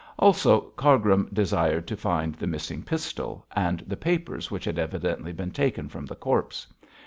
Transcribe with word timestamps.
Also 0.17 0.61
Cargrim 0.77 1.29
desired 1.31 1.85
to 1.87 1.95
find 1.95 2.33
the 2.33 2.47
missing 2.47 2.81
pistol, 2.81 3.45
and 3.55 3.81
the 3.85 3.95
papers 3.95 4.49
which 4.49 4.65
had 4.65 4.79
evidently 4.79 5.31
been 5.31 5.51
taken 5.51 5.87
from 5.87 6.07
the 6.07 6.15
corpse. 6.15 6.65